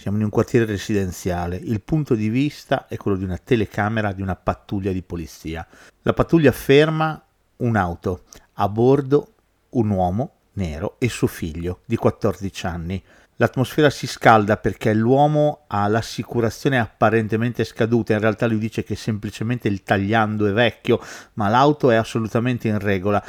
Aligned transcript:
Siamo 0.00 0.16
in 0.16 0.24
un 0.24 0.30
quartiere 0.30 0.64
residenziale. 0.64 1.56
Il 1.56 1.82
punto 1.82 2.14
di 2.14 2.30
vista 2.30 2.86
è 2.88 2.96
quello 2.96 3.18
di 3.18 3.24
una 3.24 3.36
telecamera 3.36 4.12
di 4.12 4.22
una 4.22 4.34
pattuglia 4.34 4.92
di 4.92 5.02
polizia. 5.02 5.66
La 6.00 6.14
pattuglia 6.14 6.52
ferma 6.52 7.22
un'auto. 7.56 8.22
A 8.54 8.68
bordo 8.70 9.34
un 9.72 9.90
uomo 9.90 10.36
nero 10.52 10.96
e 10.98 11.10
suo 11.10 11.26
figlio 11.26 11.80
di 11.84 11.96
14 11.96 12.64
anni. 12.64 13.04
L'atmosfera 13.36 13.90
si 13.90 14.06
scalda 14.06 14.56
perché 14.56 14.94
l'uomo 14.94 15.64
ha 15.66 15.86
l'assicurazione 15.86 16.78
apparentemente 16.78 17.62
scaduta, 17.64 18.14
in 18.14 18.20
realtà 18.20 18.46
lui 18.46 18.58
dice 18.58 18.82
che 18.82 18.96
semplicemente 18.96 19.68
il 19.68 19.82
tagliando 19.82 20.46
è 20.46 20.52
vecchio, 20.52 20.98
ma 21.34 21.50
l'auto 21.50 21.90
è 21.90 21.96
assolutamente 21.96 22.68
in 22.68 22.78
regola. 22.78 23.22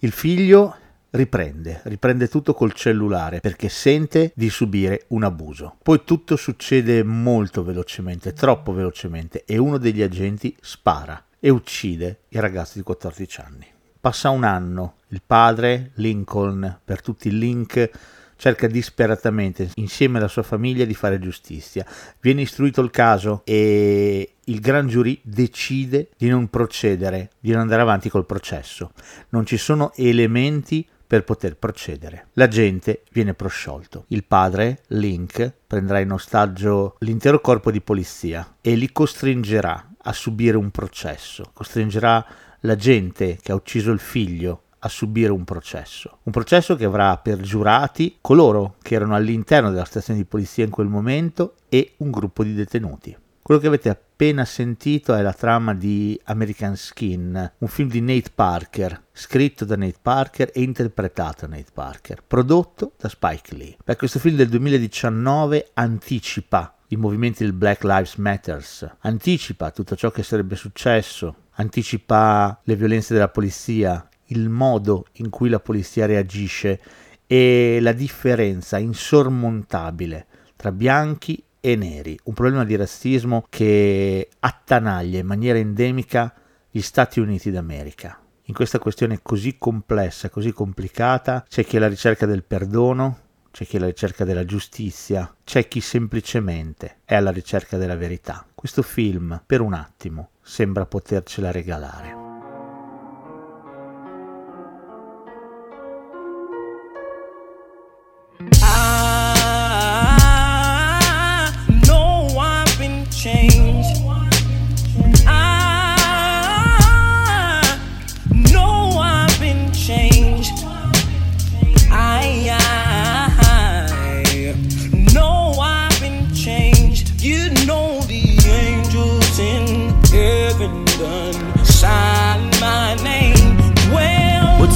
Il 0.00 0.12
figlio 0.12 0.76
riprende, 1.10 1.80
riprende 1.84 2.28
tutto 2.28 2.54
col 2.54 2.72
cellulare 2.72 3.40
perché 3.40 3.68
sente 3.68 4.32
di 4.34 4.48
subire 4.50 5.04
un 5.08 5.24
abuso. 5.24 5.76
Poi 5.82 6.02
tutto 6.04 6.36
succede 6.36 7.02
molto 7.02 7.62
velocemente, 7.62 8.32
troppo 8.32 8.72
velocemente 8.72 9.44
e 9.44 9.58
uno 9.58 9.78
degli 9.78 10.02
agenti 10.02 10.56
spara 10.60 11.22
e 11.38 11.48
uccide 11.50 12.20
il 12.28 12.40
ragazzo 12.40 12.78
di 12.78 12.84
14 12.84 13.40
anni. 13.40 13.66
Passa 14.00 14.30
un 14.30 14.44
anno, 14.44 14.94
il 15.08 15.22
padre, 15.26 15.90
Lincoln, 15.94 16.80
per 16.84 17.02
tutti 17.02 17.28
i 17.28 17.38
link, 17.38 17.90
cerca 18.36 18.66
disperatamente 18.66 19.70
insieme 19.74 20.16
alla 20.16 20.28
sua 20.28 20.42
famiglia 20.42 20.86
di 20.86 20.94
fare 20.94 21.18
giustizia. 21.18 21.84
Viene 22.20 22.40
istruito 22.40 22.80
il 22.80 22.90
caso 22.90 23.42
e 23.44 24.36
il 24.44 24.60
gran 24.60 24.88
giurì 24.88 25.20
decide 25.22 26.08
di 26.16 26.28
non 26.28 26.48
procedere, 26.48 27.32
di 27.38 27.50
non 27.50 27.60
andare 27.60 27.82
avanti 27.82 28.08
col 28.08 28.24
processo. 28.24 28.92
Non 29.28 29.44
ci 29.44 29.58
sono 29.58 29.92
elementi 29.96 30.86
per 31.10 31.24
poter 31.24 31.56
procedere. 31.56 32.28
L'agente 32.34 33.02
viene 33.10 33.34
prosciolto. 33.34 34.04
Il 34.10 34.22
padre, 34.22 34.82
Link, 34.90 35.52
prenderà 35.66 35.98
in 35.98 36.12
ostaggio 36.12 36.94
l'intero 37.00 37.40
corpo 37.40 37.72
di 37.72 37.80
polizia 37.80 38.58
e 38.60 38.76
li 38.76 38.92
costringerà 38.92 39.90
a 40.02 40.12
subire 40.12 40.56
un 40.56 40.70
processo, 40.70 41.50
costringerà 41.52 42.24
l'agente 42.60 43.40
che 43.42 43.50
ha 43.50 43.56
ucciso 43.56 43.90
il 43.90 43.98
figlio 43.98 44.62
a 44.78 44.88
subire 44.88 45.32
un 45.32 45.42
processo. 45.42 46.18
Un 46.22 46.32
processo 46.32 46.76
che 46.76 46.84
avrà 46.84 47.16
per 47.16 47.40
giurati 47.40 48.18
coloro 48.20 48.76
che 48.80 48.94
erano 48.94 49.16
all'interno 49.16 49.70
della 49.70 49.84
stazione 49.84 50.20
di 50.20 50.24
polizia 50.24 50.62
in 50.62 50.70
quel 50.70 50.86
momento 50.86 51.54
e 51.68 51.94
un 51.96 52.12
gruppo 52.12 52.44
di 52.44 52.54
detenuti. 52.54 53.16
Quello 53.42 53.60
che 53.60 53.66
avete 53.66 53.88
appena 53.88 54.09
sentito 54.44 55.14
è 55.14 55.22
la 55.22 55.32
trama 55.32 55.72
di 55.72 56.20
American 56.24 56.76
Skin, 56.76 57.52
un 57.56 57.68
film 57.68 57.88
di 57.88 58.02
Nate 58.02 58.30
Parker, 58.34 59.04
scritto 59.12 59.64
da 59.64 59.76
Nate 59.76 59.96
Parker 60.02 60.50
e 60.52 60.60
interpretato 60.60 61.46
da 61.46 61.56
Nate 61.56 61.70
Parker, 61.72 62.22
prodotto 62.26 62.92
da 62.98 63.08
Spike 63.08 63.56
Lee. 63.56 63.78
Beh, 63.82 63.96
questo 63.96 64.18
film 64.18 64.36
del 64.36 64.50
2019 64.50 65.70
anticipa 65.72 66.76
i 66.88 66.96
movimenti 66.96 67.44
del 67.44 67.54
Black 67.54 67.82
Lives 67.82 68.16
Matter, 68.16 68.62
anticipa 69.00 69.70
tutto 69.70 69.96
ciò 69.96 70.10
che 70.10 70.22
sarebbe 70.22 70.54
successo, 70.54 71.36
anticipa 71.52 72.60
le 72.64 72.76
violenze 72.76 73.14
della 73.14 73.30
polizia, 73.30 74.06
il 74.26 74.50
modo 74.50 75.06
in 75.12 75.30
cui 75.30 75.48
la 75.48 75.60
polizia 75.60 76.04
reagisce 76.04 76.78
e 77.26 77.78
la 77.80 77.92
differenza 77.92 78.76
insormontabile 78.76 80.26
tra 80.56 80.72
bianchi 80.72 81.42
e 81.60 81.76
neri, 81.76 82.18
un 82.24 82.34
problema 82.34 82.64
di 82.64 82.76
razzismo 82.76 83.46
che 83.48 84.28
attanaglia 84.40 85.18
in 85.18 85.26
maniera 85.26 85.58
endemica 85.58 86.34
gli 86.70 86.80
Stati 86.80 87.20
Uniti 87.20 87.50
d'America. 87.50 88.18
In 88.44 88.54
questa 88.54 88.78
questione 88.78 89.20
così 89.22 89.56
complessa, 89.58 90.28
così 90.28 90.52
complicata, 90.52 91.44
c'è 91.48 91.64
chi 91.64 91.76
è 91.76 91.78
alla 91.78 91.88
ricerca 91.88 92.26
del 92.26 92.42
perdono, 92.42 93.18
c'è 93.50 93.64
chi 93.64 93.76
è 93.76 93.78
alla 93.78 93.88
ricerca 93.88 94.24
della 94.24 94.44
giustizia, 94.44 95.32
c'è 95.44 95.68
chi 95.68 95.80
semplicemente 95.80 96.98
è 97.04 97.14
alla 97.14 97.30
ricerca 97.30 97.76
della 97.76 97.96
verità. 97.96 98.44
Questo 98.54 98.82
film, 98.82 99.40
per 99.44 99.60
un 99.60 99.74
attimo, 99.74 100.30
sembra 100.42 100.86
potercela 100.86 101.50
regalare. 101.50 102.19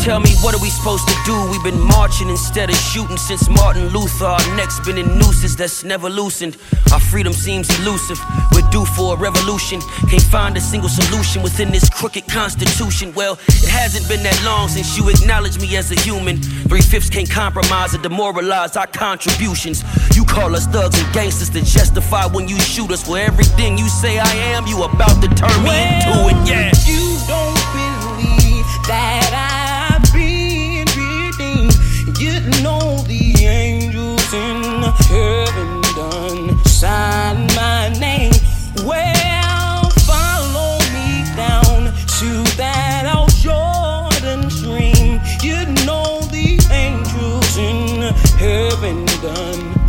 Tell 0.04 0.20
me, 0.20 0.30
what 0.42 0.54
are 0.54 0.60
we 0.60 0.68
supposed 0.68 1.08
to 1.08 1.16
do? 1.24 1.34
We've 1.50 1.64
been 1.64 1.80
marching 1.80 2.28
instead 2.28 2.68
of 2.68 2.76
shooting 2.76 3.16
since 3.16 3.48
Martin 3.48 3.88
Luther. 3.88 4.26
Our 4.26 4.56
necks 4.56 4.78
been 4.80 4.98
in 4.98 5.18
nooses 5.18 5.56
that's 5.56 5.82
never 5.82 6.10
loosened. 6.10 6.58
Our 6.92 7.00
freedom 7.00 7.32
seems 7.32 7.66
elusive. 7.80 8.20
We're 8.52 8.68
due 8.70 8.84
for 8.84 9.14
a 9.14 9.16
revolution. 9.16 9.80
Can't 10.10 10.22
find 10.22 10.56
a 10.58 10.60
single 10.60 10.90
solution 10.90 11.42
within 11.42 11.70
this 11.70 11.88
crooked 11.88 12.28
constitution. 12.28 13.14
Well, 13.14 13.38
it 13.48 13.68
hasn't 13.70 14.06
been 14.06 14.22
that 14.24 14.38
long 14.44 14.68
since 14.68 14.98
you 14.98 15.08
acknowledged 15.08 15.60
me 15.62 15.74
as 15.76 15.90
a 15.90 15.98
human. 15.98 16.36
Three 16.68 16.82
fifths 16.82 17.08
can't 17.08 17.30
compromise 17.30 17.94
or 17.94 17.98
demoralize 17.98 18.76
our 18.76 18.86
contributions. 18.86 19.82
You 20.14 20.26
call 20.26 20.54
us 20.54 20.66
thugs 20.66 21.00
and 21.00 21.14
gangsters 21.14 21.48
to 21.50 21.64
justify 21.64 22.26
when 22.26 22.46
you 22.46 22.60
shoot 22.60 22.90
us. 22.90 23.08
Well, 23.08 23.16
everything 23.16 23.78
you 23.78 23.88
say 23.88 24.18
I 24.18 24.34
am, 24.52 24.66
you 24.66 24.82
about 24.82 25.22
to 25.22 25.28
turn 25.28 25.62
me 25.64 25.72
into 25.96 26.12
it. 26.28 26.48
Yeah. 26.48 27.03
Heaven 35.08 35.80
done 35.96 36.64
sign 36.64 37.46
my 37.54 37.88
name. 37.98 38.32
Well, 38.84 39.90
follow 40.06 40.78
me 40.92 41.24
down 41.36 41.92
to 42.18 42.30
that 42.56 43.12
old 43.14 43.34
Jordan 43.36 44.50
stream. 44.50 45.20
You 45.42 45.66
know 45.86 46.20
the 46.30 46.58
angels 46.70 47.56
in 47.56 48.12
heaven 48.38 49.06
done 49.22 49.83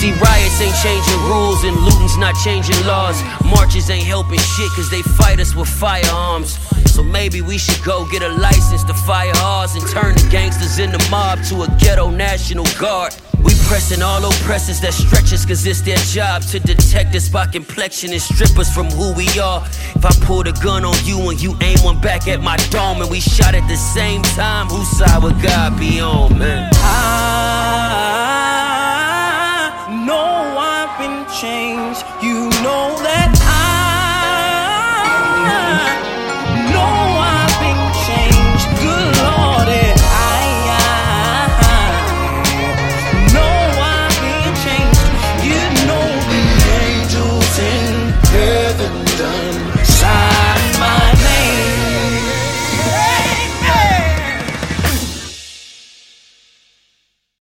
see 0.00 0.12
riots 0.12 0.58
ain't 0.62 0.74
changing 0.82 1.20
rules 1.28 1.62
and 1.62 1.76
looting's 1.76 2.16
not 2.16 2.34
changing 2.42 2.80
laws. 2.86 3.20
Marches 3.44 3.90
ain't 3.90 4.06
helping 4.06 4.38
shit 4.38 4.70
cause 4.72 4.88
they 4.88 5.02
fight 5.02 5.38
us 5.38 5.54
with 5.54 5.68
firearms. 5.68 6.56
So 6.90 7.02
maybe 7.02 7.42
we 7.42 7.58
should 7.58 7.84
go 7.84 8.08
get 8.10 8.22
a 8.22 8.28
license 8.28 8.82
to 8.84 8.94
fire 8.94 9.36
ours 9.36 9.74
and 9.74 9.86
turn 9.88 10.14
the 10.14 10.26
gangsters 10.30 10.78
in 10.78 10.90
the 10.90 11.06
mob 11.10 11.42
to 11.48 11.64
a 11.64 11.68
ghetto 11.78 12.08
national 12.08 12.64
guard. 12.80 13.14
We 13.44 13.52
pressing 13.68 14.00
all 14.00 14.24
oppressors 14.24 14.80
that 14.80 14.94
stretch 14.94 15.34
us 15.34 15.44
cause 15.44 15.66
it's 15.66 15.82
their 15.82 16.02
job 16.16 16.42
to 16.52 16.58
detect 16.60 17.14
us 17.14 17.28
by 17.28 17.46
complexion 17.46 18.12
and 18.12 18.22
strip 18.22 18.58
us 18.58 18.72
from 18.74 18.86
who 18.86 19.12
we 19.12 19.28
are. 19.38 19.60
If 19.96 20.04
I 20.04 20.12
pulled 20.24 20.48
a 20.48 20.52
gun 20.64 20.86
on 20.86 20.96
you 21.04 21.28
and 21.28 21.38
you 21.40 21.54
aim 21.60 21.78
one 21.82 22.00
back 22.00 22.26
at 22.26 22.40
my 22.40 22.56
dome 22.70 23.02
and 23.02 23.10
we 23.10 23.20
shot 23.20 23.54
at 23.54 23.68
the 23.68 23.76
same 23.76 24.22
time, 24.22 24.68
whose 24.68 24.88
side 24.96 25.22
would 25.22 25.40
God 25.42 25.78
be 25.78 26.00
on, 26.00 26.38
man? 26.38 26.79